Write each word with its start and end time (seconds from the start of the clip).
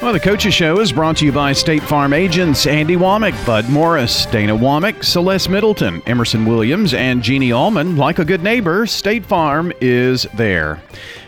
Well, 0.00 0.12
the 0.12 0.20
Coaches 0.20 0.54
Show 0.54 0.78
is 0.78 0.92
brought 0.92 1.16
to 1.16 1.24
you 1.24 1.32
by 1.32 1.52
State 1.52 1.82
Farm 1.82 2.12
agents 2.12 2.68
Andy 2.68 2.94
Womack, 2.94 3.44
Bud 3.44 3.68
Morris, 3.68 4.26
Dana 4.26 4.56
Womack, 4.56 5.04
Celeste 5.04 5.50
Middleton, 5.50 6.02
Emerson 6.06 6.46
Williams, 6.46 6.94
and 6.94 7.20
Jeannie 7.20 7.50
Allman. 7.50 7.96
Like 7.96 8.20
a 8.20 8.24
good 8.24 8.44
neighbor, 8.44 8.86
State 8.86 9.26
Farm 9.26 9.72
is 9.80 10.22
there. 10.34 10.80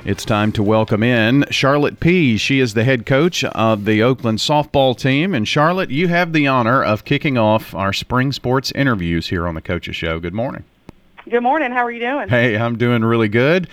It's 0.04 0.24
time 0.24 0.52
to 0.52 0.62
welcome 0.62 1.02
in 1.02 1.46
Charlotte 1.50 1.98
P. 1.98 2.36
She 2.36 2.60
is 2.60 2.74
the 2.74 2.84
head 2.84 3.06
coach 3.06 3.42
of 3.42 3.86
the 3.86 4.04
Oakland 4.04 4.38
softball 4.38 4.96
team. 4.96 5.34
And 5.34 5.48
Charlotte, 5.48 5.90
you 5.90 6.06
have 6.06 6.32
the 6.32 6.46
honor 6.46 6.80
of 6.80 7.04
kicking 7.04 7.36
off 7.36 7.74
our 7.74 7.92
spring 7.92 8.30
sports 8.30 8.70
interviews 8.70 9.30
here 9.30 9.48
on 9.48 9.56
the 9.56 9.60
Coaches 9.60 9.96
Show. 9.96 10.20
Good 10.20 10.32
morning. 10.32 10.62
Good 11.28 11.42
morning. 11.42 11.70
How 11.70 11.84
are 11.84 11.90
you 11.90 12.00
doing? 12.00 12.30
Hey, 12.30 12.56
I'm 12.56 12.78
doing 12.78 13.04
really 13.04 13.28
good. 13.28 13.68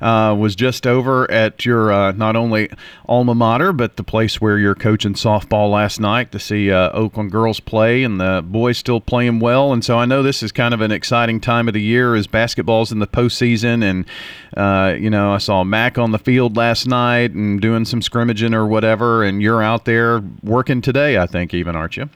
Uh, 0.00 0.36
was 0.38 0.54
just 0.54 0.86
over 0.86 1.28
at 1.30 1.66
your 1.66 1.92
uh, 1.92 2.12
not 2.12 2.36
only 2.36 2.70
alma 3.06 3.34
mater, 3.34 3.72
but 3.72 3.96
the 3.96 4.04
place 4.04 4.40
where 4.40 4.56
you're 4.56 4.76
coaching 4.76 5.14
softball 5.14 5.72
last 5.72 5.98
night 5.98 6.30
to 6.30 6.38
see 6.38 6.70
uh, 6.70 6.90
Oakland 6.92 7.32
girls 7.32 7.58
play, 7.58 8.04
and 8.04 8.20
the 8.20 8.44
boys 8.46 8.78
still 8.78 9.00
playing 9.00 9.40
well. 9.40 9.72
And 9.72 9.84
so 9.84 9.98
I 9.98 10.04
know 10.04 10.22
this 10.22 10.44
is 10.44 10.52
kind 10.52 10.72
of 10.72 10.80
an 10.80 10.92
exciting 10.92 11.40
time 11.40 11.66
of 11.66 11.74
the 11.74 11.82
year 11.82 12.14
as 12.14 12.28
basketball's 12.28 12.92
in 12.92 13.00
the 13.00 13.08
postseason. 13.08 13.82
And 13.82 14.06
uh, 14.56 14.94
you 14.96 15.10
know, 15.10 15.32
I 15.32 15.38
saw 15.38 15.64
Mac 15.64 15.98
on 15.98 16.12
the 16.12 16.20
field 16.20 16.56
last 16.56 16.86
night 16.86 17.32
and 17.32 17.60
doing 17.60 17.84
some 17.84 18.00
scrimmaging 18.00 18.54
or 18.54 18.66
whatever, 18.66 19.24
and 19.24 19.42
you're 19.42 19.62
out 19.62 19.86
there 19.86 20.22
working 20.44 20.80
today. 20.80 21.18
I 21.18 21.26
think 21.26 21.52
even 21.52 21.74
aren't 21.74 21.96
you? 21.96 22.08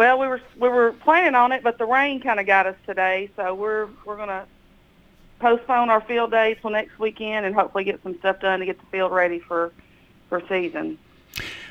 Well, 0.00 0.18
we 0.18 0.28
were 0.28 0.40
we 0.58 0.70
were 0.70 0.92
planning 0.92 1.34
on 1.34 1.52
it, 1.52 1.62
but 1.62 1.76
the 1.76 1.84
rain 1.84 2.22
kind 2.22 2.40
of 2.40 2.46
got 2.46 2.64
us 2.64 2.74
today, 2.86 3.28
so 3.36 3.52
we're 3.54 3.86
we're 4.06 4.16
gonna 4.16 4.46
postpone 5.40 5.90
our 5.90 6.00
field 6.00 6.30
day 6.30 6.56
till 6.58 6.70
next 6.70 6.98
weekend 6.98 7.44
and 7.44 7.54
hopefully 7.54 7.84
get 7.84 8.02
some 8.02 8.18
stuff 8.18 8.40
done 8.40 8.60
to 8.60 8.64
get 8.64 8.80
the 8.80 8.86
field 8.86 9.12
ready 9.12 9.40
for 9.40 9.72
for 10.30 10.40
season. 10.48 10.96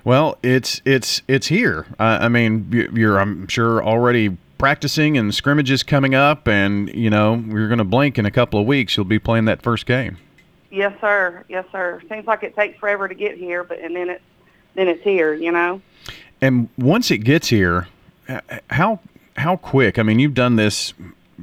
Well, 0.03 0.37
it's 0.43 0.79
it's 0.85 1.23
it's 1.27 1.47
here. 1.47 1.87
Uh, 1.97 2.19
I 2.21 2.29
mean, 2.29 2.91
you're 2.93 3.19
I'm 3.19 3.47
sure 3.47 3.83
already 3.83 4.37
practicing 4.59 5.17
and 5.17 5.33
scrimmages 5.33 5.81
coming 5.81 6.13
up, 6.13 6.47
and 6.47 6.93
you 6.93 7.09
know 7.09 7.43
you're 7.47 7.67
going 7.67 7.79
to 7.79 7.83
blink 7.83 8.19
in 8.19 8.27
a 8.27 8.31
couple 8.31 8.59
of 8.59 8.67
weeks. 8.67 8.95
You'll 8.95 9.07
be 9.07 9.17
playing 9.17 9.45
that 9.45 9.63
first 9.63 9.87
game. 9.87 10.19
Yes, 10.69 10.93
sir. 11.01 11.45
Yes, 11.49 11.65
sir. 11.71 11.99
Seems 12.07 12.27
like 12.27 12.43
it 12.43 12.55
takes 12.55 12.77
forever 12.77 13.07
to 13.07 13.15
get 13.15 13.39
here, 13.39 13.63
but 13.63 13.79
and 13.79 13.95
then 13.95 14.07
it's 14.07 14.23
then 14.75 14.87
it's 14.87 15.01
here. 15.01 15.33
You 15.33 15.51
know. 15.51 15.81
And 16.41 16.69
once 16.77 17.09
it 17.09 17.17
gets 17.25 17.47
here, 17.47 17.87
how 18.69 18.99
how 19.37 19.55
quick? 19.55 19.97
I 19.97 20.03
mean, 20.03 20.19
you've 20.19 20.33
done 20.33 20.55
this, 20.55 20.93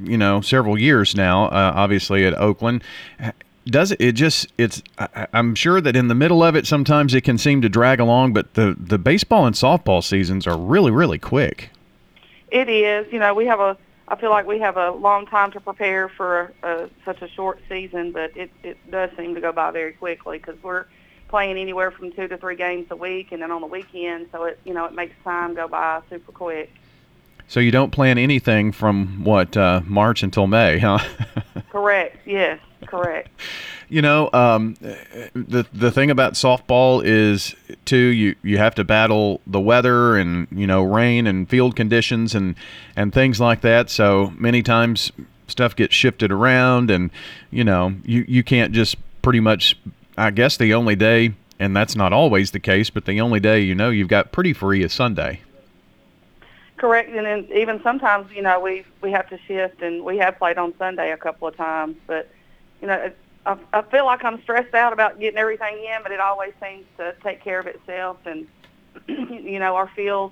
you 0.01 0.17
know, 0.17 0.41
several 0.41 0.79
years 0.79 1.15
now. 1.15 1.45
Uh, 1.45 1.73
obviously 1.75 2.25
at 2.25 2.33
Oakland, 2.37 2.83
does 3.69 3.91
it, 3.91 4.01
it 4.01 4.11
just? 4.13 4.47
It's. 4.57 4.81
I, 4.97 5.27
I'm 5.33 5.55
sure 5.55 5.81
that 5.81 5.95
in 5.95 6.07
the 6.07 6.15
middle 6.15 6.43
of 6.43 6.55
it, 6.55 6.65
sometimes 6.65 7.13
it 7.13 7.21
can 7.21 7.37
seem 7.37 7.61
to 7.61 7.69
drag 7.69 7.99
along, 7.99 8.33
but 8.33 8.53
the 8.53 8.75
the 8.77 8.97
baseball 8.97 9.45
and 9.45 9.55
softball 9.55 10.03
seasons 10.03 10.47
are 10.47 10.57
really 10.57 10.91
really 10.91 11.19
quick. 11.19 11.69
It 12.51 12.69
is. 12.69 13.11
You 13.11 13.19
know, 13.19 13.33
we 13.33 13.45
have 13.45 13.59
a. 13.59 13.77
I 14.07 14.15
feel 14.15 14.29
like 14.29 14.47
we 14.47 14.59
have 14.59 14.77
a 14.77 14.91
long 14.91 15.25
time 15.25 15.51
to 15.51 15.59
prepare 15.59 16.07
for 16.07 16.53
a, 16.63 16.67
a, 16.67 16.89
such 17.03 17.21
a 17.21 17.27
short 17.27 17.59
season, 17.67 18.11
but 18.11 18.35
it 18.37 18.51
it 18.63 18.77
does 18.89 19.09
seem 19.17 19.35
to 19.35 19.41
go 19.41 19.51
by 19.51 19.71
very 19.71 19.93
quickly 19.93 20.37
because 20.37 20.61
we're 20.63 20.85
playing 21.27 21.57
anywhere 21.57 21.91
from 21.91 22.11
two 22.11 22.27
to 22.27 22.37
three 22.37 22.55
games 22.55 22.87
a 22.89 22.95
week, 22.95 23.31
and 23.31 23.41
then 23.41 23.51
on 23.51 23.61
the 23.61 23.67
weekend, 23.67 24.27
so 24.31 24.45
it 24.45 24.59
you 24.63 24.73
know 24.73 24.85
it 24.85 24.93
makes 24.93 25.15
time 25.23 25.55
go 25.55 25.67
by 25.67 26.01
super 26.09 26.31
quick. 26.31 26.71
So 27.47 27.59
you 27.61 27.71
don't 27.71 27.91
plan 27.91 28.17
anything 28.17 28.73
from 28.73 29.23
what 29.23 29.55
uh, 29.55 29.81
March 29.85 30.21
until 30.21 30.47
May, 30.47 30.79
huh? 30.79 30.99
correct. 31.69 32.17
Yes, 32.25 32.59
correct. 32.85 33.29
You 33.89 34.01
know, 34.01 34.29
um, 34.33 34.75
the 35.33 35.65
the 35.71 35.91
thing 35.91 36.11
about 36.11 36.33
softball 36.33 37.01
is 37.05 37.55
too 37.85 37.97
you 37.97 38.35
you 38.43 38.57
have 38.57 38.75
to 38.75 38.83
battle 38.83 39.39
the 39.47 39.61
weather 39.61 40.17
and 40.17 40.47
you 40.51 40.67
know 40.67 40.83
rain 40.83 41.25
and 41.25 41.49
field 41.49 41.77
conditions 41.77 42.35
and 42.35 42.55
and 42.97 43.13
things 43.13 43.39
like 43.39 43.61
that. 43.61 43.89
So 43.89 44.33
many 44.37 44.61
times 44.61 45.11
stuff 45.47 45.73
gets 45.73 45.95
shifted 45.95 46.33
around, 46.33 46.91
and 46.91 47.11
you 47.49 47.63
know 47.63 47.93
you 48.03 48.25
you 48.27 48.43
can't 48.43 48.73
just 48.73 48.97
pretty 49.21 49.39
much 49.39 49.77
I 50.17 50.31
guess 50.31 50.57
the 50.57 50.73
only 50.73 50.95
day, 50.95 51.33
and 51.59 51.75
that's 51.75 51.95
not 51.95 52.11
always 52.11 52.49
the 52.51 52.59
case, 52.59 52.89
but 52.89 53.05
the 53.05 53.21
only 53.21 53.39
day 53.39 53.59
you 53.59 53.75
know 53.75 53.91
you've 53.91 54.07
got 54.07 54.31
pretty 54.31 54.51
free 54.51 54.83
is 54.83 54.91
Sunday. 54.91 55.41
Correct, 56.77 57.09
and 57.09 57.25
then 57.25 57.47
even 57.53 57.81
sometimes 57.83 58.31
you 58.31 58.41
know 58.41 58.59
we 58.59 58.83
we 59.01 59.11
have 59.11 59.29
to 59.29 59.37
shift, 59.47 59.81
and 59.81 60.03
we 60.03 60.17
have 60.17 60.37
played 60.39 60.57
on 60.57 60.75
Sunday 60.77 61.11
a 61.11 61.17
couple 61.17 61.47
of 61.47 61.55
times, 61.55 61.97
but 62.07 62.29
you 62.81 62.87
know 62.87 63.11
I, 63.45 63.57
I 63.71 63.81
feel 63.83 64.05
like 64.05 64.23
I'm 64.23 64.41
stressed 64.41 64.73
out 64.73 64.91
about 64.91 65.19
getting 65.19 65.37
everything 65.37 65.77
in, 65.77 66.01
but 66.01 66.11
it 66.11 66.19
always 66.19 66.53
seems 66.61 66.85
to 66.97 67.13
take 67.23 67.43
care 67.43 67.59
of 67.59 67.67
itself, 67.67 68.17
and 68.25 68.47
you 69.07 69.59
know 69.59 69.75
our 69.75 69.87
field, 69.87 70.31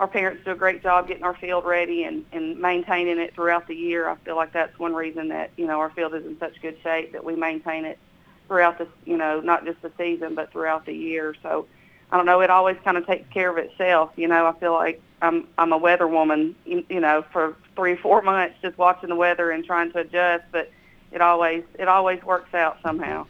our 0.00 0.08
parents 0.08 0.42
do 0.42 0.52
a 0.52 0.56
great 0.56 0.82
job 0.82 1.06
getting 1.06 1.24
our 1.24 1.36
field 1.36 1.66
ready 1.66 2.04
and 2.04 2.24
and 2.32 2.58
maintaining 2.58 3.18
it 3.18 3.34
throughout 3.34 3.66
the 3.66 3.74
year. 3.74 4.08
I 4.08 4.16
feel 4.16 4.36
like 4.36 4.54
that's 4.54 4.78
one 4.78 4.94
reason 4.94 5.28
that 5.28 5.50
you 5.58 5.66
know 5.66 5.80
our 5.80 5.90
field 5.90 6.14
is 6.14 6.24
in 6.24 6.38
such 6.38 6.62
good 6.62 6.78
shape 6.82 7.12
that 7.12 7.24
we 7.24 7.36
maintain 7.36 7.84
it 7.84 7.98
throughout 8.48 8.78
the, 8.78 8.88
you 9.04 9.16
know, 9.16 9.40
not 9.40 9.64
just 9.64 9.80
the 9.82 9.92
season, 9.96 10.34
but 10.34 10.50
throughout 10.50 10.86
the 10.86 10.94
year. 10.94 11.34
So 11.42 11.66
I 12.10 12.16
don't 12.16 12.26
know. 12.26 12.40
It 12.40 12.50
always 12.50 12.76
kind 12.84 12.96
of 12.96 13.06
takes 13.06 13.30
care 13.32 13.50
of 13.50 13.58
itself. 13.58 14.10
You 14.16 14.28
know, 14.28 14.46
I 14.46 14.52
feel 14.58 14.72
like 14.72 15.00
I'm 15.22 15.46
I'm 15.58 15.72
a 15.72 15.78
weather 15.78 16.08
woman. 16.08 16.56
You, 16.64 16.84
you 16.88 17.00
know, 17.00 17.24
for 17.32 17.54
three 17.76 17.96
four 18.02 18.22
months, 18.22 18.56
just 18.62 18.76
watching 18.78 19.10
the 19.10 19.16
weather 19.16 19.50
and 19.50 19.64
trying 19.64 19.92
to 19.92 19.98
adjust, 19.98 20.44
but 20.50 20.70
it 21.12 21.20
always 21.20 21.64
it 21.78 21.88
always 21.88 22.22
works 22.24 22.54
out 22.54 22.78
somehow. 22.82 23.26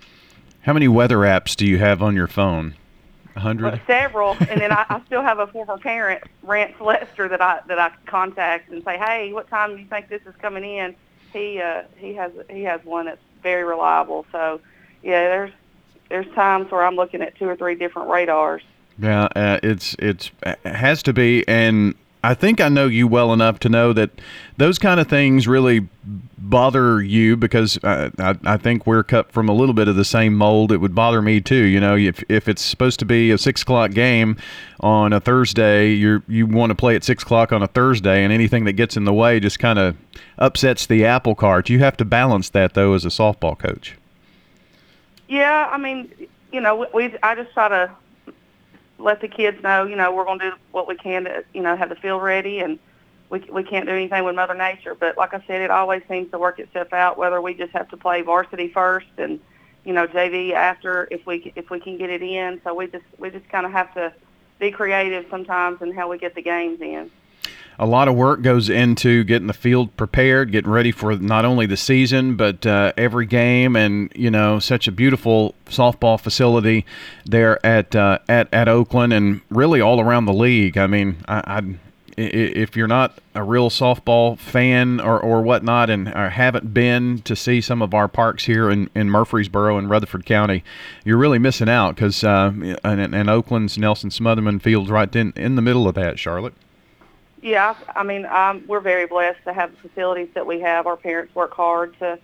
How 0.63 0.73
many 0.73 0.89
weather 0.89 1.19
apps 1.19 1.57
do 1.57 1.67
you 1.67 1.79
have 1.79 2.03
on 2.03 2.15
your 2.15 2.27
phone? 2.27 2.75
Hundred. 3.37 3.73
Well, 3.73 3.81
several, 3.87 4.37
and 4.49 4.61
then 4.61 4.73
I, 4.73 4.85
I 4.89 5.01
still 5.07 5.23
have 5.23 5.39
a 5.39 5.47
former 5.47 5.79
parent, 5.79 6.25
Rance 6.43 6.75
Lester, 6.81 7.29
that 7.29 7.41
I 7.41 7.61
that 7.69 7.79
I 7.79 7.93
contact 8.07 8.71
and 8.71 8.83
say, 8.85 8.99
hey, 8.99 9.33
what 9.33 9.49
time 9.49 9.77
do 9.77 9.83
you 9.83 9.87
think 9.87 10.09
this 10.09 10.23
is 10.27 10.35
coming 10.41 10.65
in? 10.65 10.97
He 11.33 11.61
uh, 11.61 11.85
he 11.97 12.15
has 12.15 12.33
he 12.51 12.65
has 12.65 12.85
one 12.85 13.07
that's 13.07 13.21
very 13.43 13.63
reliable. 13.63 14.27
So 14.33 14.61
yeah, 15.03 15.29
there's 15.29 15.53
there's 16.09 16.35
times 16.35 16.71
where 16.71 16.85
I'm 16.85 16.97
looking 16.97 17.23
at 17.23 17.37
two 17.37 17.47
or 17.47 17.57
three 17.57 17.75
different 17.75 18.09
radars. 18.09 18.63
Yeah, 18.99 19.29
uh, 19.37 19.61
it's 19.63 19.95
it's 19.99 20.31
it 20.45 20.59
has 20.65 21.03
to 21.05 21.13
be, 21.13 21.47
and 21.47 21.95
I 22.25 22.35
think 22.35 22.61
I 22.61 22.69
know 22.69 22.87
you 22.87 23.07
well 23.07 23.33
enough 23.33 23.61
to 23.61 23.69
know 23.69 23.93
that 23.93 24.11
those 24.57 24.79
kind 24.79 24.99
of 24.99 25.07
things 25.07 25.47
really 25.47 25.89
bother 26.37 27.01
you 27.01 27.37
because 27.37 27.79
I, 27.85 28.11
I, 28.19 28.37
I, 28.45 28.57
think 28.57 28.87
we're 28.87 29.05
cut 29.05 29.31
from 29.31 29.49
a 29.49 29.53
little 29.53 29.75
bit 29.75 29.87
of 29.87 29.95
the 29.95 30.05
same 30.05 30.35
mold. 30.35 30.73
It 30.73 30.79
would 30.79 30.95
bother 30.95 31.23
me 31.23 31.41
too. 31.41 31.63
You 31.63 31.79
know, 31.79 31.97
if 31.97 32.25
if 32.29 32.49
it's 32.49 32.63
supposed 32.63 32.99
to 33.01 33.05
be 33.05 33.31
a 33.31 33.39
six 33.39 33.63
o'clock 33.63 33.93
game 33.93 34.37
on 34.81 35.13
a 35.13 35.21
Thursday, 35.21 35.93
you 35.93 36.23
you 36.27 36.47
want 36.47 36.71
to 36.71 36.75
play 36.75 36.97
at 36.97 37.05
six 37.05 37.23
o'clock 37.23 37.53
on 37.53 37.63
a 37.63 37.69
Thursday, 37.69 38.25
and 38.25 38.33
anything 38.33 38.65
that 38.65 38.73
gets 38.73 38.97
in 38.97 39.05
the 39.05 39.15
way 39.15 39.39
just 39.39 39.61
kind 39.61 39.79
of 39.79 39.97
upsets 40.39 40.87
the 40.87 41.05
apple 41.05 41.37
cart. 41.37 41.69
You 41.69 41.79
have 41.81 41.97
to 41.99 42.05
balance 42.05 42.49
that 42.51 42.75
though 42.75 42.95
as 42.95 43.05
a 43.05 43.11
softball 43.11 43.57
coach. 43.57 43.97
Yeah, 45.29 45.69
I 45.71 45.77
mean, 45.79 46.11
you 46.53 46.61
know, 46.61 46.87
we 46.95 47.17
I 47.23 47.35
just 47.35 47.53
try 47.53 47.69
to 47.69 47.91
let 48.99 49.21
the 49.21 49.29
kids 49.29 49.63
know, 49.63 49.85
you 49.85 49.95
know, 49.95 50.13
we're 50.13 50.25
going 50.25 50.39
to 50.41 50.51
do 50.51 50.57
what 50.73 50.89
we 50.89 50.97
can 50.97 51.25
to, 51.25 51.45
you 51.55 51.63
know, 51.63 51.77
have 51.77 51.89
the 51.91 51.95
field 51.97 52.23
ready, 52.23 52.61
and 52.61 52.79
we 53.31 53.41
we 53.51 53.63
can't 53.63 53.87
do 53.87 53.93
anything 53.93 54.25
with 54.25 54.35
Mother 54.35 54.55
Nature. 54.55 54.95
But 54.95 55.17
like 55.19 55.35
I 55.35 55.43
said, 55.47 55.61
it 55.61 55.71
always 55.71 56.03
seems 56.09 56.31
to 56.31 56.39
work 56.39 56.59
itself 56.59 56.93
out. 56.93 57.19
Whether 57.19 57.41
we 57.43 57.55
just 57.55 57.73
have 57.73 57.89
to 57.91 57.97
play 57.97 58.23
varsity 58.23 58.69
first 58.69 59.09
and 59.19 59.39
you 59.85 59.93
know 59.93 60.07
JV 60.07 60.53
after, 60.53 61.07
if 61.11 61.27
we 61.27 61.53
if 61.55 61.71
we 61.71 61.79
can 61.79 61.99
get 61.99 62.11
it 62.11 62.23
in. 62.23 62.61
So 62.65 62.75
we 62.75 62.87
just 62.87 63.05
we 63.19 63.31
just 63.31 63.49
kind 63.51 63.67
of 63.67 63.73
have 63.73 63.93
to 63.95 64.13
be 64.59 64.71
creative 64.71 65.27
sometimes 65.31 65.83
in 65.83 65.93
how 65.93 66.09
we 66.11 66.19
get 66.19 66.35
the 66.35 66.43
games 66.43 66.81
in 66.81 67.11
a 67.79 67.87
lot 67.87 68.09
of 68.09 68.15
work 68.15 68.43
goes 68.43 68.69
into 68.69 69.25
getting 69.25 69.47
the 69.47 69.53
field 69.53 69.97
prepared, 69.97 70.51
getting 70.53 70.71
ready 70.71 70.91
for 70.91 71.17
not 71.17 71.45
only 71.45 71.67
the 71.67 71.77
season 71.77 72.37
but 72.37 72.67
uh, 72.67 72.93
every 72.97 73.27
game, 73.27 73.77
and 73.77 74.13
you 74.15 74.31
know, 74.31 74.59
such 74.59 74.89
a 74.89 74.93
beautiful 74.93 75.55
softball 75.67 76.21
facility 76.21 76.85
there 77.25 77.65
at 77.65 77.95
uh, 77.95 78.19
at 78.29 78.53
at 78.53 78.69
Oakland, 78.69 79.13
and 79.13 79.41
really 79.51 79.81
all 79.81 80.01
around 80.01 80.25
the 80.25 80.33
league. 80.33 80.77
I 80.77 80.87
mean, 80.87 81.19
I, 81.29 81.43
I 81.47 81.63
if 82.21 82.77
you're 82.77 82.89
not 82.89 83.17
a 83.37 83.45
real 83.45 83.71
softball 83.71 84.37
fan 84.37 84.99
or, 84.99 85.21
or 85.21 85.41
whatnot 85.41 85.89
and 85.89 86.09
or 86.09 86.31
haven't 86.31 86.75
been 86.75 87.21
to 87.23 87.37
see 87.37 87.61
some 87.61 87.81
of 87.81 87.95
our 87.95 88.09
parks 88.09 88.47
here 88.47 88.69
in, 88.69 88.91
in 88.93 89.09
Murfreesboro 89.09 89.79
and 89.79 89.89
Rutherford 89.89 90.27
County, 90.27 90.65
you're 91.05 91.17
really 91.17 91.39
missing 91.39 91.69
out 91.69 91.95
because 91.95 92.25
uh, 92.25 92.53
and, 92.83 93.15
and 93.15 93.31
Oakland's 93.31 93.79
Nelson 93.79 94.11
Smotherman 94.11 94.61
Field's 94.61 94.91
right 94.91 95.15
in, 95.15 95.33
in 95.37 95.55
the 95.55 95.63
middle 95.63 95.87
of 95.87 95.95
that, 95.95 96.19
Charlotte. 96.19 96.55
Yeah, 97.43 97.77
I 97.95 98.03
mean, 98.03 98.27
um, 98.27 98.65
we're 98.67 98.81
very 98.81 99.07
blessed 99.07 99.45
to 99.45 99.53
have 99.53 99.71
the 99.73 99.89
facilities 99.89 100.29
that 100.35 100.47
we 100.47 100.61
have. 100.61 100.87
Our 100.87 100.97
parents 100.97 101.35
work 101.35 101.55
hard 101.55 101.99
to 102.01 102.19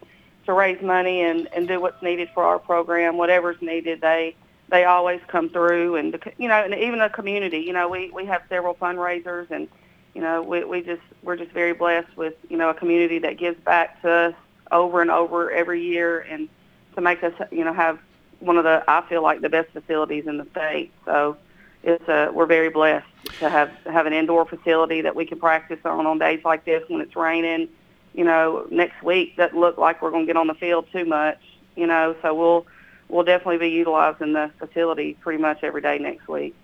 to 0.47 0.53
raise 0.53 0.83
money 0.83 1.23
and 1.23 1.49
and 1.55 1.69
do 1.69 1.81
what's 1.81 2.03
needed 2.03 2.29
for 2.35 2.43
our 2.45 2.59
program. 2.59 3.17
Whatever's 3.17 3.61
needed, 3.61 4.01
they 4.01 4.35
they 4.71 4.85
always 4.85 5.21
come 5.29 5.51
through, 5.51 5.97
and 5.97 6.19
you 6.39 6.49
know, 6.49 6.65
and 6.65 6.75
even 6.75 6.99
the 6.99 7.09
community. 7.09 7.59
You 7.59 7.73
know, 7.73 7.89
we 7.89 8.11
we 8.11 8.27
have 8.27 8.43
several 8.49 8.75
fundraisers, 8.75 9.51
and 9.51 9.69
you 10.15 10.21
know, 10.21 10.43
we 10.43 10.65
we 10.65 10.83
just 10.83 11.03
we're 11.23 11.37
just 11.37 11.53
very 11.53 11.75
blessed 11.75 12.17
with 12.17 12.35
you 12.49 12.57
know 12.57 12.71
a 12.71 12.75
community 12.75 13.19
that 13.21 13.39
gives 13.39 13.61
back 13.61 14.03
to 14.03 14.11
us 14.11 14.35
over 14.73 15.01
and 15.01 15.11
over 15.11 15.51
every 15.53 15.83
year, 15.83 16.21
and 16.21 16.49
to 16.97 17.01
make 17.01 17.23
us 17.23 17.35
you 17.53 17.65
know 17.65 17.73
have 17.73 18.01
one 18.41 18.57
of 18.59 18.65
the 18.65 18.83
I 18.89 19.03
feel 19.09 19.23
like 19.23 19.43
the 19.43 19.49
best 19.49 19.71
facilities 19.71 20.27
in 20.27 20.39
the 20.39 20.47
state. 20.51 20.93
So 21.05 21.37
it's 21.85 22.09
a, 22.09 22.31
we're 22.33 22.47
very 22.47 22.71
blessed 22.71 23.07
to 23.39 23.49
have 23.49 23.71
have 23.85 24.07
an 24.07 24.13
indoor 24.13 24.47
facility 24.47 25.03
that 25.03 25.15
we 25.15 25.27
can 25.27 25.39
practice 25.39 25.79
on 25.85 26.07
on 26.07 26.19
days 26.19 26.41
like 26.45 26.65
this 26.65 26.83
when 26.89 27.01
it's 27.01 27.15
raining. 27.15 27.69
You 28.15 28.25
know, 28.25 28.67
next 28.71 29.03
week 29.03 29.37
doesn't 29.37 29.59
look 29.59 29.77
like 29.77 30.01
we're 30.01 30.11
going 30.11 30.25
to 30.25 30.27
get 30.27 30.37
on 30.37 30.47
the 30.47 30.55
field 30.55 30.87
too 30.93 31.05
much. 31.05 31.39
You 31.77 31.87
know, 31.87 32.17
so 32.23 32.35
we'll 32.35 32.67
we'll 33.09 33.25
definitely 33.25 33.59
be 33.59 33.69
utilizing 33.69 34.33
the 34.33 34.51
facility 34.59 35.17
pretty 35.21 35.43
much 35.43 35.63
every 35.63 35.83
day 35.83 35.99
next 35.99 36.27
week. 36.27 36.55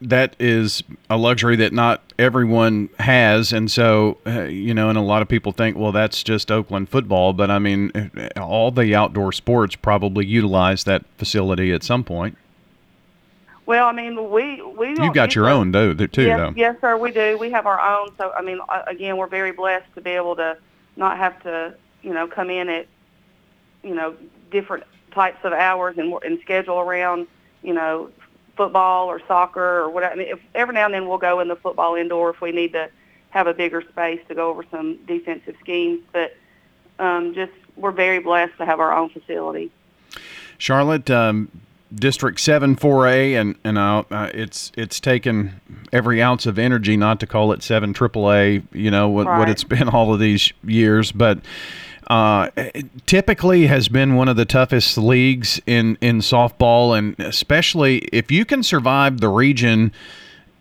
That 0.00 0.34
is 0.40 0.82
a 1.08 1.16
luxury 1.16 1.54
that 1.56 1.72
not 1.72 2.02
everyone 2.18 2.90
has, 2.98 3.52
and 3.52 3.70
so 3.70 4.18
uh, 4.26 4.42
you 4.42 4.74
know, 4.74 4.88
and 4.88 4.98
a 4.98 5.02
lot 5.02 5.22
of 5.22 5.28
people 5.28 5.52
think, 5.52 5.76
well, 5.76 5.92
that's 5.92 6.22
just 6.22 6.50
Oakland 6.50 6.88
football. 6.88 7.32
But 7.32 7.50
I 7.50 7.58
mean, 7.58 8.10
all 8.36 8.70
the 8.70 8.94
outdoor 8.94 9.32
sports 9.32 9.74
probably 9.76 10.26
utilize 10.26 10.84
that 10.84 11.04
facility 11.18 11.72
at 11.72 11.82
some 11.82 12.04
point. 12.04 12.36
Well, 13.64 13.86
I 13.86 13.92
mean, 13.92 14.30
we 14.30 14.60
we 14.60 14.88
you've 14.88 15.14
got 15.14 15.34
your 15.34 15.48
own 15.48 15.70
though, 15.70 15.94
too, 15.94 16.22
yes, 16.22 16.36
though. 16.36 16.52
Yes, 16.56 16.76
sir, 16.80 16.96
we 16.96 17.12
do. 17.12 17.38
We 17.38 17.50
have 17.50 17.66
our 17.66 17.80
own. 17.80 18.12
So, 18.18 18.32
I 18.32 18.42
mean, 18.42 18.60
again, 18.86 19.16
we're 19.16 19.28
very 19.28 19.52
blessed 19.52 19.86
to 19.94 20.00
be 20.00 20.10
able 20.10 20.34
to 20.36 20.56
not 20.96 21.16
have 21.16 21.40
to, 21.44 21.74
you 22.02 22.12
know, 22.12 22.26
come 22.26 22.50
in 22.50 22.68
at, 22.68 22.86
you 23.82 23.94
know, 23.94 24.16
different 24.50 24.84
types 25.12 25.44
of 25.44 25.52
hours 25.52 25.96
and 25.96 26.12
and 26.24 26.40
schedule 26.40 26.80
around, 26.80 27.28
you 27.62 27.72
know, 27.72 28.10
football 28.56 29.06
or 29.06 29.20
soccer 29.26 29.78
or 29.80 29.90
whatever. 29.90 30.14
I 30.14 30.16
mean, 30.16 30.28
if, 30.28 30.40
every 30.54 30.74
now 30.74 30.86
and 30.86 30.94
then 30.94 31.08
we'll 31.08 31.18
go 31.18 31.40
in 31.40 31.48
the 31.48 31.56
football 31.56 31.94
indoor 31.94 32.30
if 32.30 32.40
we 32.40 32.50
need 32.52 32.72
to 32.72 32.90
have 33.30 33.46
a 33.46 33.54
bigger 33.54 33.82
space 33.82 34.20
to 34.28 34.34
go 34.34 34.50
over 34.50 34.64
some 34.70 34.98
defensive 35.06 35.54
schemes. 35.60 36.00
But 36.12 36.36
um, 36.98 37.32
just 37.32 37.52
we're 37.76 37.92
very 37.92 38.18
blessed 38.18 38.56
to 38.58 38.66
have 38.66 38.80
our 38.80 38.92
own 38.92 39.08
facility. 39.08 39.70
Charlotte, 40.58 41.10
um, 41.10 41.48
District 41.94 42.40
Seven 42.40 42.76
Four 42.76 43.06
A, 43.06 43.34
and 43.34 43.56
and 43.64 43.78
uh, 43.78 44.04
uh, 44.10 44.30
it's 44.32 44.72
it's 44.76 45.00
taken 45.00 45.60
every 45.92 46.22
ounce 46.22 46.46
of 46.46 46.58
energy 46.58 46.96
not 46.96 47.20
to 47.20 47.26
call 47.26 47.52
it 47.52 47.62
Seven 47.62 47.92
Triple 47.92 48.32
A. 48.32 48.62
You 48.72 48.90
know 48.90 49.08
what, 49.08 49.26
right. 49.26 49.38
what 49.38 49.48
it's 49.48 49.64
been 49.64 49.88
all 49.88 50.12
of 50.12 50.20
these 50.20 50.52
years, 50.64 51.12
but. 51.12 51.38
Uh, 52.08 52.50
typically 53.06 53.68
has 53.68 53.88
been 53.88 54.16
one 54.16 54.28
of 54.28 54.36
the 54.36 54.44
toughest 54.44 54.98
leagues 54.98 55.62
in, 55.66 55.96
in 56.00 56.18
softball, 56.18 56.98
and 56.98 57.18
especially 57.20 57.98
if 58.12 58.30
you 58.30 58.44
can 58.44 58.62
survive 58.62 59.20
the 59.20 59.28
region 59.28 59.92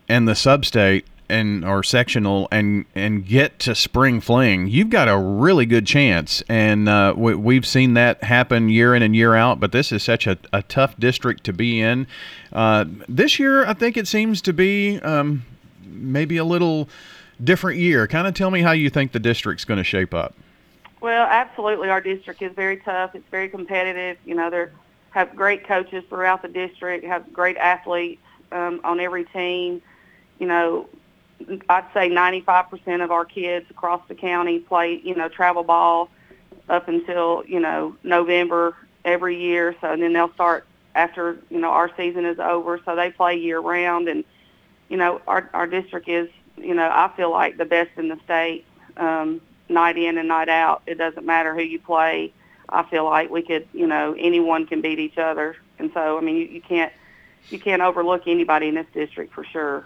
and 0.07 0.27
the 0.27 0.35
sub-state 0.35 1.03
and 1.31 1.65
or 1.65 1.83
sectional 1.83 2.47
and 2.51 2.85
and 2.93 3.25
get 3.25 3.57
to 3.59 3.73
spring 3.73 4.21
fling, 4.21 4.67
you've 4.67 4.89
got 4.89 5.07
a 5.07 5.17
really 5.17 5.65
good 5.65 5.87
chance. 5.87 6.43
And 6.49 6.87
uh, 6.87 7.13
we, 7.17 7.55
have 7.55 7.65
seen 7.65 7.93
that 7.95 8.23
happen 8.23 8.69
year 8.69 8.93
in 8.93 9.01
and 9.01 9.15
year 9.15 9.33
out. 9.35 9.59
But 9.59 9.71
this 9.71 9.91
is 9.91 10.03
such 10.03 10.27
a, 10.27 10.37
a 10.53 10.61
tough 10.61 10.97
district 10.99 11.43
to 11.45 11.53
be 11.53 11.81
in. 11.81 12.05
Uh, 12.51 12.85
this 13.07 13.39
year, 13.39 13.65
I 13.65 13.73
think 13.73 13.97
it 13.97 14.07
seems 14.07 14.41
to 14.43 14.53
be 14.53 14.99
um, 14.99 15.43
maybe 15.83 16.37
a 16.37 16.45
little 16.45 16.89
different 17.43 17.79
year. 17.79 18.07
Kind 18.07 18.27
of 18.27 18.33
tell 18.33 18.51
me 18.51 18.61
how 18.61 18.71
you 18.71 18.89
think 18.89 19.11
the 19.11 19.19
district's 19.19 19.65
going 19.65 19.77
to 19.77 19.83
shape 19.83 20.13
up. 20.13 20.35
Well, 21.01 21.25
absolutely. 21.25 21.89
Our 21.89 22.01
district 22.01 22.41
is 22.41 22.53
very 22.53 22.77
tough. 22.77 23.15
It's 23.15 23.27
very 23.29 23.49
competitive. 23.49 24.17
You 24.25 24.35
know, 24.35 24.49
they 24.49 24.65
have 25.11 25.35
great 25.35 25.65
coaches 25.65 26.03
throughout 26.09 26.41
the 26.41 26.47
district, 26.47 27.05
have 27.05 27.33
great 27.33 27.57
athletes 27.57 28.21
um, 28.51 28.81
on 28.83 28.99
every 28.99 29.25
team. 29.25 29.81
You 30.39 30.47
know, 30.47 30.87
I'd 31.69 31.85
say 31.93 32.09
95% 32.09 33.03
of 33.03 33.11
our 33.11 33.25
kids 33.25 33.65
across 33.69 34.01
the 34.07 34.15
county 34.15 34.59
play, 34.59 35.01
you 35.03 35.15
know, 35.15 35.29
travel 35.29 35.63
ball 35.63 36.09
up 36.69 36.87
until, 36.87 37.43
you 37.47 37.59
know, 37.59 37.95
November 38.03 38.75
every 39.05 39.39
year. 39.39 39.75
So 39.81 39.91
and 39.91 40.01
then 40.01 40.13
they'll 40.13 40.33
start 40.33 40.65
after, 40.95 41.39
you 41.49 41.59
know, 41.59 41.69
our 41.69 41.89
season 41.95 42.25
is 42.25 42.39
over. 42.39 42.79
So 42.85 42.95
they 42.95 43.11
play 43.11 43.35
year 43.37 43.59
round. 43.59 44.07
And, 44.07 44.23
you 44.89 44.97
know, 44.97 45.21
our, 45.27 45.49
our 45.53 45.67
district 45.67 46.07
is, 46.07 46.29
you 46.57 46.73
know, 46.73 46.89
I 46.89 47.11
feel 47.15 47.31
like 47.31 47.57
the 47.57 47.65
best 47.65 47.91
in 47.97 48.09
the 48.09 48.19
state, 48.23 48.65
um, 48.97 49.41
night 49.69 49.97
in 49.97 50.17
and 50.17 50.27
night 50.27 50.49
out. 50.49 50.83
It 50.85 50.97
doesn't 50.97 51.25
matter 51.25 51.53
who 51.55 51.61
you 51.61 51.79
play. 51.79 52.33
I 52.69 52.83
feel 52.83 53.05
like 53.05 53.29
we 53.29 53.41
could, 53.41 53.67
you 53.73 53.87
know, 53.87 54.15
anyone 54.17 54.65
can 54.65 54.81
beat 54.81 54.99
each 54.99 55.17
other. 55.17 55.55
And 55.79 55.91
so, 55.93 56.17
I 56.17 56.21
mean, 56.21 56.35
you, 56.35 56.45
you 56.45 56.61
can't, 56.61 56.91
you 57.49 57.59
can't 57.59 57.81
overlook 57.81 58.23
anybody 58.27 58.67
in 58.67 58.75
this 58.75 58.85
district 58.93 59.33
for 59.33 59.43
sure. 59.43 59.85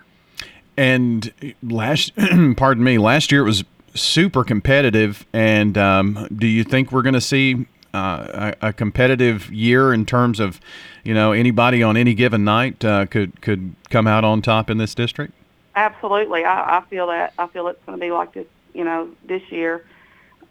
And 0.78 1.54
last, 1.64 2.12
pardon 2.58 2.84
me, 2.84 2.98
last 2.98 3.32
year 3.32 3.42
it 3.42 3.46
was 3.46 3.64
super 3.94 4.44
competitive. 4.44 5.26
And 5.34 5.78
um, 5.78 6.28
do 6.36 6.48
you 6.48 6.64
think 6.64 6.92
we're 6.92 7.02
going 7.02 7.14
to 7.14 7.22
see 7.22 7.66
uh, 7.94 8.54
a, 8.62 8.68
a, 8.68 8.74
competitive 8.74 9.50
year 9.52 9.94
in 9.94 10.06
terms 10.06 10.40
of, 10.40 10.60
you 11.04 11.14
know, 11.14 11.32
anybody 11.32 11.82
on 11.82 11.96
any 11.96 12.14
given 12.14 12.44
night 12.44 12.84
uh, 12.84 13.06
could 13.06 13.42
could 13.42 13.74
come 13.90 14.06
out 14.06 14.26
on 14.26 14.42
top 14.42 14.70
in 14.70 14.78
this 14.78 14.94
district? 14.94 15.34
Absolutely, 15.76 16.44
I, 16.44 16.80
I 16.80 16.82
feel 16.90 17.08
that. 17.08 17.34
I 17.40 17.48
feel 17.48 17.68
it's 17.70 17.84
going 17.86 17.98
to 17.98 18.06
be 18.06 18.12
like 18.12 18.34
this, 18.34 18.48
you 18.74 18.84
know, 18.84 19.10
this 19.24 19.42
year. 19.50 19.86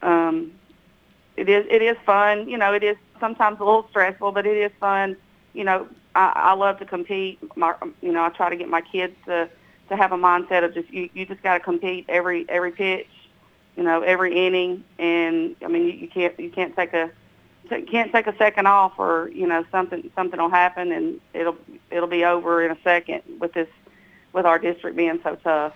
Um, 0.01 0.53
it 1.37 1.51
is 1.51 1.67
it 1.69 1.83
is 1.83 1.99
fun. 2.07 2.49
You 2.49 2.57
know, 2.57 2.73
it 2.73 2.83
is 2.83 2.97
sometimes 3.21 3.61
a 3.61 3.65
little 3.65 3.87
stressful, 3.91 4.33
but 4.33 4.47
it 4.47 4.57
is 4.57 4.73
fun. 4.81 5.17
You 5.53 5.65
know, 5.65 5.87
I, 6.15 6.33
I 6.35 6.55
love 6.55 6.79
to 6.79 6.87
compete. 6.87 7.39
My, 7.57 7.75
you 8.01 8.13
know, 8.13 8.25
I 8.25 8.31
try 8.31 8.49
to 8.49 8.57
get 8.57 8.69
my 8.69 8.81
kids 8.81 9.15
to 9.27 9.51
to 9.89 9.97
have 9.97 10.13
a 10.13 10.17
mindset 10.17 10.65
of 10.65 10.75
just 10.75 10.91
you, 10.93 11.09
you 11.15 11.27
just 11.27 11.43
got 11.43 11.55
to 11.55 11.61
compete 11.61 12.07
every 12.09 12.47
every 12.49 12.73
pitch, 12.73 13.09
you 13.77 13.83
know, 13.83 14.03
every 14.03 14.47
inning, 14.47 14.85
and 14.99 15.57
I 15.63 15.69
mean 15.69 15.85
you, 15.85 15.93
you 15.93 16.09
can't 16.09 16.39
you 16.39 16.51
can't 16.51 16.75
take 16.77 16.93
a 16.93 17.11
can't 17.91 18.13
take 18.13 18.27
a 18.27 18.37
second 18.37 18.67
off 18.67 18.99
or 18.99 19.31
you 19.33 19.47
know 19.47 19.65
something 19.71 20.11
something 20.15 20.39
will 20.39 20.51
happen 20.51 20.93
and 20.93 21.21
it'll 21.33 21.57
it'll 21.91 22.09
be 22.09 22.25
over 22.25 22.63
in 22.65 22.71
a 22.71 22.79
second 22.83 23.23
with 23.39 23.53
this 23.55 23.69
with 24.33 24.45
our 24.45 24.59
district 24.59 24.97
being 24.97 25.21
so 25.23 25.37
tough. 25.37 25.75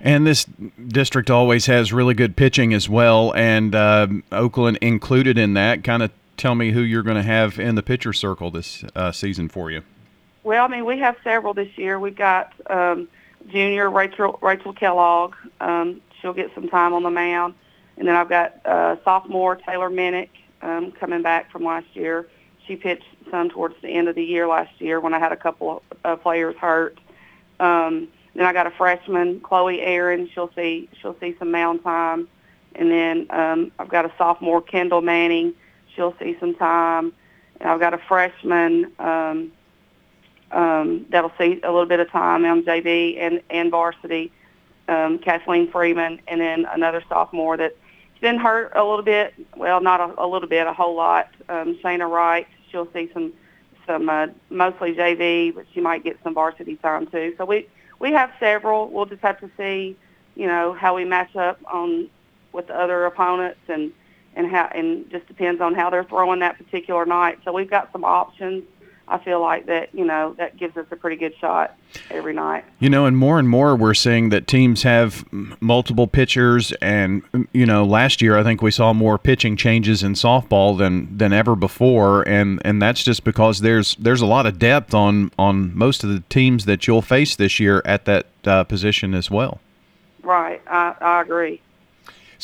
And 0.00 0.26
this 0.26 0.44
district 0.44 1.30
always 1.30 1.66
has 1.66 1.92
really 1.92 2.14
good 2.14 2.34
pitching 2.36 2.72
as 2.72 2.88
well, 2.88 3.34
and 3.34 3.74
uh, 3.74 4.06
Oakland 4.32 4.78
included 4.80 5.36
in 5.36 5.52
that. 5.54 5.84
Kind 5.84 6.02
of 6.02 6.10
tell 6.38 6.54
me 6.54 6.72
who 6.72 6.80
you're 6.80 7.02
going 7.02 7.16
to 7.16 7.22
have 7.22 7.58
in 7.58 7.74
the 7.74 7.82
pitcher 7.82 8.12
circle 8.12 8.50
this 8.50 8.84
uh, 8.94 9.12
season 9.12 9.48
for 9.48 9.70
you. 9.70 9.82
Well, 10.44 10.62
I 10.62 10.68
mean, 10.68 10.84
we 10.84 10.98
have 10.98 11.16
several 11.24 11.54
this 11.54 11.76
year. 11.78 11.98
We've 11.98 12.14
got 12.14 12.52
um, 12.68 13.08
junior 13.50 13.90
Rachel 13.90 14.38
Rachel 14.42 14.74
Kellogg. 14.74 15.34
Um, 15.58 16.02
she'll 16.20 16.34
get 16.34 16.50
some 16.54 16.68
time 16.68 16.92
on 16.92 17.02
the 17.02 17.10
mound, 17.10 17.54
and 17.96 18.06
then 18.06 18.14
I've 18.14 18.28
got 18.28 18.60
uh, 18.66 18.96
sophomore 19.04 19.56
Taylor 19.56 19.88
Minnick 19.88 20.28
um, 20.60 20.92
coming 20.92 21.22
back 21.22 21.50
from 21.50 21.64
last 21.64 21.86
year. 21.94 22.28
She 22.66 22.76
pitched 22.76 23.06
some 23.30 23.48
towards 23.48 23.74
the 23.80 23.88
end 23.88 24.06
of 24.08 24.16
the 24.16 24.22
year 24.22 24.46
last 24.46 24.78
year 24.82 25.00
when 25.00 25.14
I 25.14 25.18
had 25.18 25.32
a 25.32 25.36
couple 25.36 25.82
of 26.04 26.22
players 26.22 26.54
hurt. 26.56 26.98
Um, 27.58 28.08
then 28.34 28.44
I 28.44 28.52
got 28.52 28.66
a 28.66 28.70
freshman 28.70 29.40
Chloe 29.40 29.80
Aaron. 29.80 30.28
She'll 30.34 30.50
see 30.54 30.90
she'll 31.00 31.16
see 31.20 31.34
some 31.38 31.52
mound 31.52 31.82
time, 31.82 32.28
and 32.74 32.90
then 32.90 33.26
um, 33.30 33.72
I've 33.78 33.88
got 33.88 34.04
a 34.04 34.12
sophomore 34.18 34.60
Kendall 34.60 35.00
Manning. 35.00 35.54
She'll 35.96 36.14
see 36.18 36.36
some 36.38 36.54
time, 36.54 37.14
and 37.60 37.70
I've 37.70 37.80
got 37.80 37.94
a 37.94 37.98
freshman. 37.98 38.92
Um, 38.98 39.52
um, 40.54 41.06
that'll 41.10 41.32
see 41.38 41.60
a 41.62 41.70
little 41.70 41.86
bit 41.86 42.00
of 42.00 42.10
time 42.10 42.44
on 42.44 42.62
JV 42.62 43.18
and, 43.20 43.42
and 43.50 43.70
varsity, 43.70 44.32
um, 44.88 45.18
Kathleen 45.18 45.70
Freeman, 45.70 46.20
and 46.28 46.40
then 46.40 46.66
another 46.72 47.02
sophomore 47.08 47.56
that's 47.56 47.74
been 48.24 48.38
hurt 48.38 48.72
a 48.74 48.82
little 48.82 49.02
bit. 49.04 49.34
Well, 49.54 49.82
not 49.82 50.00
a, 50.00 50.24
a 50.24 50.26
little 50.26 50.48
bit, 50.48 50.66
a 50.66 50.72
whole 50.72 50.96
lot. 50.96 51.28
Um, 51.50 51.78
Shayna 51.84 52.10
Wright, 52.10 52.48
she'll 52.70 52.90
see 52.92 53.10
some, 53.12 53.34
some 53.86 54.08
uh, 54.08 54.28
mostly 54.48 54.94
JV, 54.94 55.54
but 55.54 55.66
she 55.74 55.80
might 55.82 56.02
get 56.02 56.16
some 56.24 56.32
varsity 56.32 56.76
time 56.76 57.06
too. 57.08 57.34
So 57.36 57.44
we 57.44 57.68
we 57.98 58.12
have 58.12 58.30
several. 58.40 58.88
We'll 58.88 59.04
just 59.04 59.20
have 59.20 59.38
to 59.40 59.50
see, 59.58 59.96
you 60.36 60.46
know, 60.46 60.72
how 60.72 60.96
we 60.96 61.04
match 61.04 61.36
up 61.36 61.60
on 61.70 62.08
with 62.52 62.68
the 62.68 62.74
other 62.74 63.04
opponents 63.04 63.60
and 63.68 63.92
and 64.36 64.50
how 64.50 64.70
and 64.74 65.10
just 65.10 65.26
depends 65.28 65.60
on 65.60 65.74
how 65.74 65.90
they're 65.90 66.04
throwing 66.04 66.40
that 66.40 66.56
particular 66.56 67.04
night. 67.04 67.40
So 67.44 67.52
we've 67.52 67.70
got 67.70 67.92
some 67.92 68.04
options 68.04 68.64
I 69.06 69.18
feel 69.18 69.40
like 69.40 69.66
that 69.66 69.94
you 69.94 70.04
know 70.04 70.34
that 70.38 70.56
gives 70.56 70.76
us 70.76 70.86
a 70.90 70.96
pretty 70.96 71.16
good 71.16 71.34
shot 71.38 71.76
every 72.10 72.32
night. 72.32 72.64
You 72.78 72.88
know, 72.88 73.06
and 73.06 73.16
more 73.16 73.38
and 73.38 73.48
more 73.48 73.76
we're 73.76 73.94
seeing 73.94 74.30
that 74.30 74.46
teams 74.46 74.82
have 74.82 75.24
multiple 75.60 76.06
pitchers, 76.06 76.72
and 76.80 77.22
you 77.52 77.66
know, 77.66 77.84
last 77.84 78.22
year 78.22 78.38
I 78.38 78.42
think 78.42 78.62
we 78.62 78.70
saw 78.70 78.92
more 78.92 79.18
pitching 79.18 79.56
changes 79.56 80.02
in 80.02 80.14
softball 80.14 80.76
than 80.76 81.16
than 81.16 81.32
ever 81.32 81.54
before, 81.54 82.26
and 82.26 82.60
and 82.64 82.80
that's 82.80 83.04
just 83.04 83.24
because 83.24 83.60
there's 83.60 83.94
there's 83.96 84.22
a 84.22 84.26
lot 84.26 84.46
of 84.46 84.58
depth 84.58 84.94
on 84.94 85.30
on 85.38 85.76
most 85.76 86.02
of 86.02 86.10
the 86.10 86.20
teams 86.28 86.64
that 86.64 86.86
you'll 86.86 87.02
face 87.02 87.36
this 87.36 87.60
year 87.60 87.82
at 87.84 88.06
that 88.06 88.26
uh, 88.46 88.64
position 88.64 89.14
as 89.14 89.30
well. 89.30 89.60
Right, 90.22 90.62
I, 90.66 90.94
I 91.00 91.20
agree. 91.20 91.60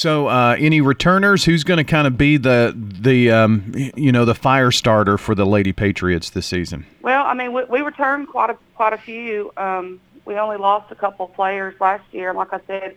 So, 0.01 0.29
uh, 0.29 0.57
any 0.59 0.81
returners? 0.81 1.45
Who's 1.45 1.63
going 1.63 1.77
to 1.77 1.85
kind 1.85 2.07
of 2.07 2.17
be 2.17 2.39
the 2.39 2.75
the 2.75 3.31
um, 3.31 3.71
you 3.95 4.11
know 4.11 4.25
the 4.25 4.35
fire 4.35 4.71
starter 4.71 5.19
for 5.19 5.35
the 5.35 5.45
Lady 5.45 5.75
Patriots 5.75 6.31
this 6.31 6.47
season? 6.47 6.87
Well, 7.03 7.23
I 7.27 7.35
mean, 7.35 7.53
we, 7.53 7.65
we 7.65 7.83
returned 7.83 8.29
quite 8.29 8.49
a 8.49 8.57
quite 8.77 8.95
a 8.95 8.97
few. 8.97 9.53
Um, 9.59 10.01
we 10.25 10.37
only 10.37 10.57
lost 10.57 10.91
a 10.91 10.95
couple 10.95 11.27
of 11.27 11.35
players 11.35 11.79
last 11.83 12.05
year. 12.13 12.33
Like 12.33 12.55
I 12.55 12.61
said, 12.67 12.97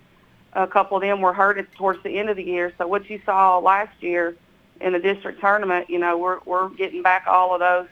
a 0.53 0.65
couple 0.65 0.95
of 0.95 1.01
them 1.01 1.19
were 1.19 1.33
hurt 1.33 1.69
towards 1.73 2.01
the 2.03 2.17
end 2.17 2.29
of 2.29 2.37
the 2.37 2.43
year. 2.43 2.71
So 2.77 2.87
what 2.87 3.09
you 3.09 3.19
saw 3.25 3.59
last 3.59 4.01
year 4.01 4.37
in 4.79 4.93
the 4.93 4.99
district 4.99 5.41
tournament, 5.41 5.89
you 5.89 5.99
know, 5.99 6.17
we're 6.17 6.39
we're 6.45 6.69
getting 6.69 7.01
back 7.01 7.27
all 7.27 7.53
of 7.53 7.59
those 7.59 7.87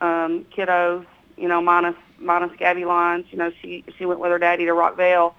um, 0.00 0.44
kiddos. 0.52 1.06
You 1.36 1.46
know, 1.46 1.62
minus 1.62 1.94
minus 2.18 2.50
Gabby 2.58 2.84
Lyons. 2.84 3.26
You 3.30 3.38
know, 3.38 3.52
she 3.62 3.84
she 3.96 4.06
went 4.06 4.18
with 4.18 4.32
her 4.32 4.40
daddy 4.40 4.64
to 4.64 4.72
Rockvale. 4.72 5.34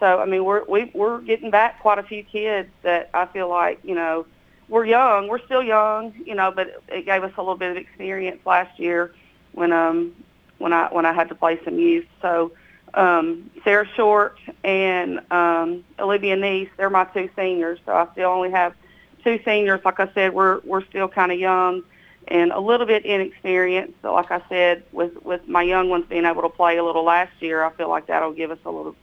So 0.00 0.20
I 0.20 0.26
mean, 0.26 0.44
we're 0.44 0.64
we, 0.64 0.90
we're 0.94 1.20
getting 1.20 1.50
back 1.50 1.80
quite 1.80 1.98
a 1.98 2.02
few 2.02 2.22
kids 2.22 2.68
that 2.82 3.10
I 3.14 3.26
feel 3.26 3.48
like 3.48 3.80
you 3.82 3.94
know 3.94 4.26
we're 4.68 4.84
young. 4.84 5.28
We're 5.28 5.44
still 5.44 5.62
young, 5.62 6.14
you 6.24 6.34
know, 6.34 6.50
but 6.50 6.82
it 6.88 7.06
gave 7.06 7.22
us 7.22 7.32
a 7.36 7.40
little 7.40 7.56
bit 7.56 7.70
of 7.70 7.76
experience 7.76 8.40
last 8.44 8.78
year 8.78 9.14
when 9.52 9.72
um 9.72 10.14
when 10.58 10.72
I 10.72 10.88
when 10.92 11.06
I 11.06 11.12
had 11.12 11.28
to 11.28 11.34
play 11.34 11.58
some 11.64 11.78
youth. 11.78 12.06
So 12.20 12.52
um, 12.94 13.50
Sarah 13.64 13.88
Short 13.94 14.38
and 14.64 15.20
um, 15.30 15.84
Olivia 15.98 16.36
Neese, 16.36 16.70
they're 16.76 16.90
my 16.90 17.04
two 17.04 17.28
seniors. 17.36 17.78
So 17.84 17.92
I 17.92 18.06
still 18.12 18.30
only 18.30 18.50
have 18.50 18.74
two 19.22 19.38
seniors. 19.44 19.80
Like 19.84 20.00
I 20.00 20.10
said, 20.14 20.32
we're 20.34 20.60
we're 20.64 20.84
still 20.86 21.08
kind 21.08 21.32
of 21.32 21.38
young 21.38 21.82
and 22.28 22.52
a 22.52 22.60
little 22.60 22.86
bit 22.86 23.04
inexperienced. 23.04 23.94
So 24.02 24.14
like 24.14 24.30
I 24.30 24.42
said, 24.48 24.82
with 24.92 25.22
with 25.24 25.46
my 25.46 25.62
young 25.62 25.88
ones 25.88 26.06
being 26.08 26.24
able 26.24 26.42
to 26.42 26.48
play 26.48 26.76
a 26.78 26.84
little 26.84 27.04
last 27.04 27.32
year, 27.40 27.64
I 27.64 27.70
feel 27.72 27.88
like 27.88 28.06
that'll 28.06 28.32
give 28.32 28.50
us 28.50 28.58
a 28.64 28.70
little 28.70 28.96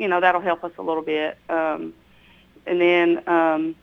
you 0.00 0.08
know, 0.08 0.18
that'll 0.18 0.40
help 0.40 0.64
us 0.64 0.72
a 0.78 0.82
little 0.82 1.02
bit. 1.02 1.36
Um, 1.50 1.92
and 2.66 2.80
then, 2.80 3.28
um, 3.28 3.76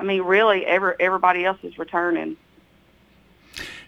I 0.00 0.02
mean, 0.02 0.22
really, 0.22 0.66
every, 0.66 0.94
everybody 0.98 1.44
else 1.44 1.58
is 1.62 1.78
returning. 1.78 2.36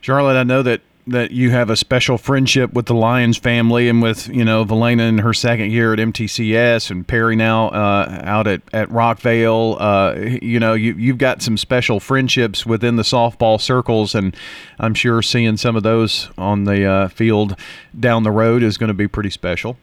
Charlotte, 0.00 0.38
I 0.38 0.44
know 0.44 0.62
that 0.62 0.80
that 1.08 1.30
you 1.30 1.50
have 1.50 1.70
a 1.70 1.76
special 1.76 2.18
friendship 2.18 2.74
with 2.74 2.84
the 2.84 2.94
Lyons 2.94 3.38
family 3.38 3.88
and 3.88 4.02
with 4.02 4.28
you 4.28 4.44
know 4.44 4.64
Valena 4.64 5.08
in 5.08 5.18
her 5.18 5.32
second 5.32 5.72
year 5.72 5.94
at 5.94 5.98
MTCS 5.98 6.90
and 6.90 7.08
Perry 7.08 7.34
now 7.34 7.68
uh, 7.70 8.20
out 8.22 8.46
at 8.46 8.62
at 8.72 8.88
Rockvale. 8.90 9.76
Uh, 9.80 10.38
you 10.40 10.60
know 10.60 10.74
you 10.74 10.92
you've 10.94 11.18
got 11.18 11.42
some 11.42 11.56
special 11.56 11.98
friendships 11.98 12.64
within 12.64 12.96
the 12.96 13.02
softball 13.02 13.60
circles, 13.60 14.14
and 14.14 14.36
I'm 14.78 14.94
sure 14.94 15.20
seeing 15.22 15.56
some 15.56 15.76
of 15.76 15.82
those 15.82 16.30
on 16.38 16.64
the 16.64 16.84
uh, 16.84 17.08
field 17.08 17.56
down 17.98 18.22
the 18.22 18.30
road 18.30 18.62
is 18.62 18.78
going 18.78 18.88
to 18.88 18.94
be 18.94 19.08
pretty 19.08 19.30
special. 19.30 19.76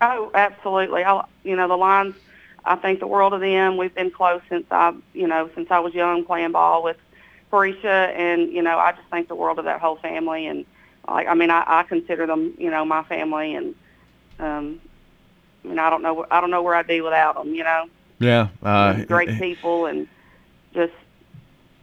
Oh, 0.00 0.30
absolutely. 0.34 1.04
I, 1.04 1.24
you 1.44 1.56
know, 1.56 1.68
the 1.68 1.76
Lyons, 1.76 2.16
I 2.64 2.76
think 2.76 3.00
the 3.00 3.06
world 3.06 3.32
of 3.32 3.40
them. 3.40 3.76
We've 3.76 3.94
been 3.94 4.10
close 4.10 4.42
since 4.48 4.66
I, 4.70 4.94
you 5.12 5.26
know, 5.26 5.50
since 5.54 5.70
I 5.70 5.78
was 5.80 5.94
young 5.94 6.24
playing 6.24 6.52
ball 6.52 6.82
with 6.82 6.96
Parisha, 7.52 8.14
and 8.16 8.52
you 8.52 8.62
know, 8.62 8.78
I 8.78 8.92
just 8.92 9.08
think 9.10 9.28
the 9.28 9.34
world 9.34 9.58
of 9.58 9.64
that 9.66 9.80
whole 9.80 9.96
family. 9.96 10.46
And 10.46 10.64
like, 11.08 11.28
I 11.28 11.34
mean, 11.34 11.50
I, 11.50 11.64
I 11.66 11.82
consider 11.84 12.26
them, 12.26 12.54
you 12.58 12.70
know, 12.70 12.84
my 12.84 13.02
family, 13.04 13.54
and 13.54 13.74
um, 14.38 14.80
I 15.64 15.68
mean, 15.68 15.78
I 15.78 15.90
don't 15.90 16.02
know, 16.02 16.26
I 16.30 16.40
don't 16.40 16.50
know 16.50 16.62
where 16.62 16.74
I'd 16.74 16.86
be 16.86 17.00
without 17.00 17.36
them. 17.36 17.54
You 17.54 17.64
know. 17.64 17.88
Yeah. 18.18 18.48
Uh, 18.62 19.04
great 19.04 19.38
people, 19.38 19.86
and 19.86 20.08
just, 20.72 20.92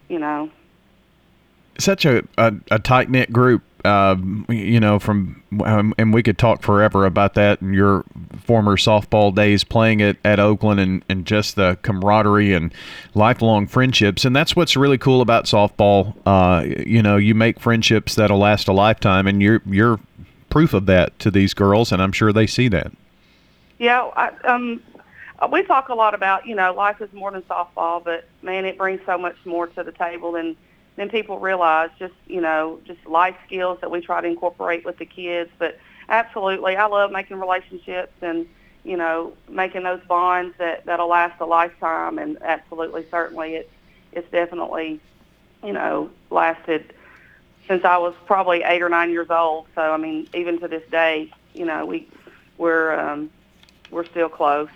you 0.09 0.19
know. 0.19 0.49
Such 1.77 2.05
a 2.05 2.23
a, 2.37 2.53
a 2.69 2.79
tight 2.79 3.09
knit 3.09 3.31
group 3.31 3.63
um, 3.85 4.45
you 4.49 4.79
know, 4.79 4.99
from 4.99 5.40
um, 5.65 5.93
and 5.98 6.13
we 6.13 6.24
could 6.24 6.38
talk 6.38 6.62
forever 6.62 7.05
about 7.05 7.34
that 7.34 7.62
and 7.62 7.75
your 7.75 8.05
former 8.43 8.77
softball 8.77 9.36
days 9.36 9.63
playing 9.63 10.00
it 10.00 10.17
at 10.24 10.39
Oakland 10.39 10.79
and, 10.79 11.03
and 11.10 11.25
just 11.25 11.55
the 11.55 11.77
camaraderie 11.81 12.53
and 12.53 12.74
lifelong 13.13 13.67
friendships. 13.67 14.24
And 14.24 14.36
that's 14.36 14.55
what's 14.55 14.77
really 14.77 14.98
cool 14.98 15.22
about 15.22 15.46
softball. 15.46 16.15
Uh, 16.25 16.63
you 16.86 17.01
know, 17.01 17.17
you 17.17 17.36
make 17.36 17.60
friendships 17.60 18.15
that'll 18.15 18.39
last 18.39 18.67
a 18.67 18.74
lifetime, 18.74 19.27
and 19.27 19.41
you're 19.41 19.62
you're 19.65 20.00
proof 20.50 20.74
of 20.74 20.86
that 20.86 21.17
to 21.20 21.31
these 21.31 21.53
girls, 21.53 21.91
and 21.91 22.01
I'm 22.01 22.12
sure 22.12 22.31
they 22.31 22.48
see 22.48 22.67
that. 22.70 22.91
Yeah, 23.77 24.10
I, 24.15 24.29
um, 24.46 24.81
we 25.51 25.63
talk 25.63 25.89
a 25.89 25.96
lot 25.96 26.13
about 26.13 26.46
you 26.46 26.55
know 26.55 26.74
life 26.74 27.01
is 27.01 27.12
more 27.13 27.31
than 27.31 27.41
softball, 27.43 28.03
but 28.03 28.25
man, 28.41 28.65
it 28.65 28.77
brings 28.77 29.01
so 29.05 29.17
much 29.17 29.36
more 29.43 29.67
to 29.67 29.84
the 29.84 29.91
table 29.91 30.31
than 30.31 30.55
then 30.95 31.10
people 31.10 31.39
realize 31.39 31.89
just 31.98 32.13
you 32.27 32.41
know 32.41 32.79
just 32.86 33.05
life 33.05 33.36
skills 33.45 33.79
that 33.81 33.91
we 33.91 34.01
try 34.01 34.21
to 34.21 34.27
incorporate 34.27 34.86
with 34.86 34.98
the 34.98 35.05
kids. 35.05 35.50
But 35.57 35.79
absolutely, 36.10 36.75
I 36.75 36.86
love 36.88 37.12
making 37.12 37.39
relationships 37.39 38.13
and 38.21 38.48
you 38.83 38.98
know 38.98 39.33
making 39.50 39.83
those 39.83 40.01
bonds 40.07 40.55
that 40.57 40.86
that'll 40.86 41.07
last 41.07 41.39
a 41.39 41.45
lifetime. 41.45 42.17
And 42.17 42.41
absolutely, 42.41 43.05
certainly, 43.10 43.55
it's 43.55 43.71
it's 44.12 44.29
definitely 44.31 45.00
you 45.63 45.74
know 45.74 46.10
lasted 46.29 46.93
since 47.67 47.86
I 47.86 47.98
was 47.98 48.13
probably 48.25 48.63
eight 48.63 48.81
or 48.81 48.89
nine 48.89 49.12
years 49.12 49.29
old. 49.29 49.67
So 49.75 49.81
I 49.81 49.98
mean, 49.98 50.27
even 50.33 50.60
to 50.60 50.67
this 50.67 50.83
day, 50.89 51.31
you 51.53 51.65
know 51.65 51.86
we 51.86 52.07
we're 52.57 53.00
um, 53.00 53.31
we're 53.89 54.05
still 54.05 54.29
close. 54.29 54.69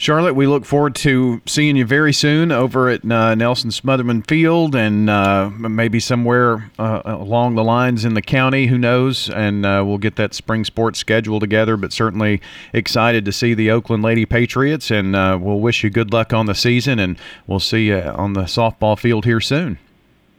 Charlotte, 0.00 0.34
we 0.34 0.46
look 0.46 0.64
forward 0.64 0.94
to 0.94 1.42
seeing 1.44 1.74
you 1.74 1.84
very 1.84 2.12
soon 2.12 2.52
over 2.52 2.88
at 2.88 3.04
uh, 3.04 3.34
Nelson 3.34 3.70
Smotherman 3.70 4.24
Field 4.28 4.76
and 4.76 5.10
uh, 5.10 5.50
maybe 5.50 5.98
somewhere 5.98 6.70
uh, 6.78 7.02
along 7.04 7.56
the 7.56 7.64
lines 7.64 8.04
in 8.04 8.14
the 8.14 8.22
county. 8.22 8.68
Who 8.68 8.78
knows? 8.78 9.28
And 9.28 9.66
uh, 9.66 9.82
we'll 9.84 9.98
get 9.98 10.14
that 10.14 10.34
spring 10.34 10.64
sports 10.64 11.00
schedule 11.00 11.40
together. 11.40 11.76
But 11.76 11.92
certainly 11.92 12.40
excited 12.72 13.24
to 13.24 13.32
see 13.32 13.54
the 13.54 13.72
Oakland 13.72 14.04
Lady 14.04 14.24
Patriots, 14.24 14.92
and 14.92 15.16
uh, 15.16 15.36
we'll 15.40 15.58
wish 15.58 15.82
you 15.82 15.90
good 15.90 16.12
luck 16.12 16.32
on 16.32 16.46
the 16.46 16.54
season. 16.54 17.00
And 17.00 17.18
we'll 17.48 17.58
see 17.58 17.88
you 17.88 17.98
on 17.98 18.34
the 18.34 18.42
softball 18.42 18.96
field 18.96 19.24
here 19.24 19.40
soon. 19.40 19.80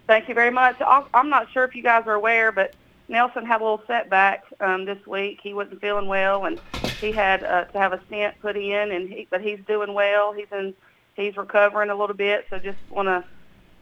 Thank 0.07 0.29
you 0.29 0.35
very 0.35 0.51
much. 0.51 0.77
I'm 1.13 1.29
not 1.29 1.51
sure 1.51 1.65
if 1.65 1.75
you 1.75 1.83
guys 1.83 2.07
are 2.07 2.15
aware, 2.15 2.53
but 2.53 2.73
Nelson 3.09 3.45
had 3.45 3.59
a 3.59 3.63
little 3.63 3.81
setback 3.87 4.45
um, 4.59 4.85
this 4.85 5.05
week. 5.07 5.39
He 5.41 5.53
wasn't 5.53 5.81
feeling 5.81 6.07
well, 6.07 6.45
and 6.45 6.59
he 7.01 7.11
had 7.11 7.43
uh, 7.43 7.65
to 7.65 7.77
have 7.77 7.91
a 7.91 7.99
stent 8.05 8.39
put 8.39 8.55
in. 8.55 8.91
And 8.91 9.09
he, 9.09 9.27
but 9.29 9.41
he's 9.41 9.59
doing 9.67 9.93
well. 9.93 10.31
He's 10.31 10.47
in, 10.51 10.75
he's 11.15 11.35
recovering 11.35 11.89
a 11.89 11.95
little 11.95 12.15
bit. 12.15 12.45
So 12.49 12.59
just 12.59 12.77
want 12.89 13.07
to 13.07 13.23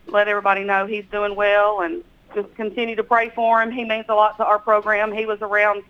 let 0.07 0.29
everybody 0.29 0.63
know 0.63 0.86
he's 0.86 1.05
doing 1.12 1.36
well, 1.36 1.81
and 1.81 2.03
just 2.34 2.53
continue 2.55 2.96
to 2.96 3.03
pray 3.03 3.29
for 3.29 3.62
him. 3.62 3.69
He 3.69 3.84
means 3.84 4.05
a 4.07 4.15
lot 4.15 4.38
to 4.38 4.46
our 4.46 4.60
program. 4.60 5.12
He 5.12 5.25
was 5.25 5.41
around, 5.41 5.84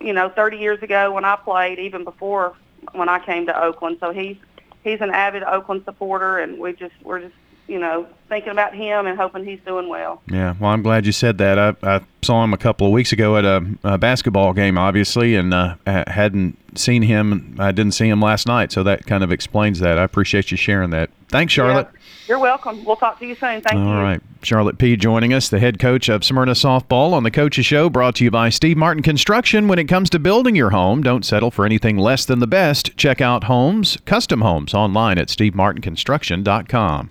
you 0.00 0.12
know, 0.12 0.28
30 0.28 0.58
years 0.58 0.80
ago 0.82 1.12
when 1.12 1.24
I 1.24 1.36
played, 1.36 1.80
even 1.80 2.04
before 2.04 2.54
when 2.92 3.08
I 3.08 3.18
came 3.18 3.46
to 3.46 3.62
Oakland. 3.62 3.98
So 3.98 4.12
he's 4.12 4.36
he's 4.84 5.00
an 5.00 5.10
avid 5.10 5.42
Oakland 5.42 5.82
supporter, 5.84 6.38
and 6.38 6.58
we 6.60 6.72
just 6.72 6.94
we're 7.02 7.20
just 7.20 7.34
you 7.68 7.78
know, 7.78 8.06
thinking 8.28 8.50
about 8.50 8.74
him 8.74 9.06
and 9.06 9.18
hoping 9.18 9.44
he's 9.44 9.60
doing 9.66 9.88
well. 9.88 10.22
Yeah, 10.28 10.54
well, 10.60 10.70
I'm 10.70 10.82
glad 10.82 11.06
you 11.06 11.12
said 11.12 11.38
that. 11.38 11.58
I, 11.58 11.74
I 11.82 12.00
saw 12.22 12.42
him 12.44 12.52
a 12.52 12.58
couple 12.58 12.86
of 12.86 12.92
weeks 12.92 13.12
ago 13.12 13.36
at 13.36 13.44
a, 13.44 13.64
a 13.84 13.98
basketball 13.98 14.52
game, 14.52 14.78
obviously, 14.78 15.34
and 15.34 15.52
uh, 15.52 15.76
hadn't 15.86 16.56
seen 16.78 17.02
him. 17.02 17.56
I 17.58 17.72
didn't 17.72 17.92
see 17.92 18.08
him 18.08 18.20
last 18.20 18.46
night, 18.46 18.72
so 18.72 18.82
that 18.82 19.06
kind 19.06 19.24
of 19.24 19.32
explains 19.32 19.80
that. 19.80 19.98
I 19.98 20.04
appreciate 20.04 20.50
you 20.50 20.56
sharing 20.56 20.90
that. 20.90 21.10
Thanks, 21.28 21.52
Charlotte. 21.52 21.88
Yeah, 21.92 22.00
you're 22.28 22.38
welcome. 22.38 22.84
We'll 22.84 22.96
talk 22.96 23.18
to 23.20 23.26
you 23.26 23.34
soon. 23.34 23.60
Thank 23.60 23.74
All 23.74 23.84
you. 23.84 23.88
All 23.88 24.02
right. 24.02 24.20
Charlotte 24.42 24.78
P. 24.78 24.96
joining 24.96 25.32
us, 25.32 25.48
the 25.48 25.58
head 25.58 25.78
coach 25.78 26.08
of 26.08 26.24
Smyrna 26.24 26.52
Softball 26.52 27.12
on 27.12 27.24
the 27.24 27.30
Coaches 27.32 27.66
Show, 27.66 27.90
brought 27.90 28.16
to 28.16 28.24
you 28.24 28.30
by 28.30 28.48
Steve 28.48 28.76
Martin 28.76 29.02
Construction. 29.02 29.66
When 29.66 29.78
it 29.78 29.84
comes 29.84 30.08
to 30.10 30.18
building 30.18 30.54
your 30.54 30.70
home, 30.70 31.02
don't 31.02 31.24
settle 31.24 31.50
for 31.50 31.64
anything 31.64 31.98
less 31.98 32.24
than 32.24 32.38
the 32.38 32.46
best. 32.46 32.96
Check 32.96 33.20
out 33.20 33.44
Homes, 33.44 33.98
Custom 34.04 34.42
Homes, 34.42 34.72
online 34.72 35.18
at 35.18 35.28
stevemartinconstruction.com. 35.28 37.10